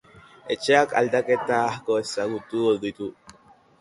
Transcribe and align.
Etxeak 0.53 0.95
aldaketa 1.01 1.59
asko 1.73 1.99
ezagutu 2.05 2.65
ditu. 2.87 3.11